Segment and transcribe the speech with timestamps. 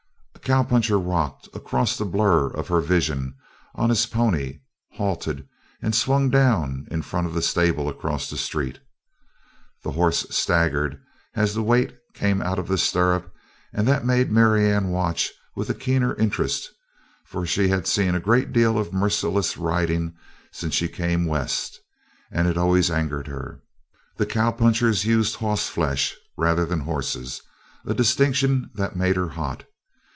[0.33, 3.35] A cowpuncher rocked across the blur of her vision
[3.75, 4.57] on his pony,
[4.93, 5.47] halted,
[5.83, 8.79] and swung down in front of the stable across the street.
[9.83, 10.99] The horse staggered
[11.35, 13.31] as the weight came out of the stirrup
[13.71, 16.71] and that made Marianne watch with a keener interest,
[17.23, 20.15] for she had seen a great deal of merciless riding
[20.51, 21.79] since she came West
[22.31, 23.61] and it always angered her.
[24.17, 27.43] The cowpunchers used "hoss flesh" rather than horses,
[27.85, 29.65] a distinction that made her hot.